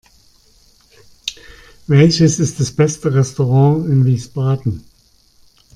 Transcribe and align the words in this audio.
Welches 1.85 2.39
ist 2.39 2.59
das 2.59 2.71
beste 2.71 3.13
Restaurant 3.13 3.85
in 3.87 4.03
Wiesbaden? 4.03 4.83